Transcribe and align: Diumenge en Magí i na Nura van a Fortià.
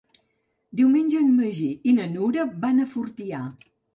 Diumenge 0.79 1.19
en 1.19 1.27
Magí 1.41 1.69
i 1.91 1.95
na 1.99 2.09
Nura 2.15 2.47
van 2.65 2.81
a 2.81 2.89
Fortià. 2.97 3.45